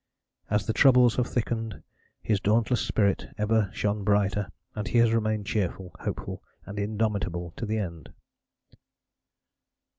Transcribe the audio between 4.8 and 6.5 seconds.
he has remained cheerful, hopeful